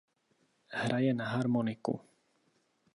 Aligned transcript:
Hraje 0.81 1.11
na 1.15 1.25
harmoniku. 1.33 1.93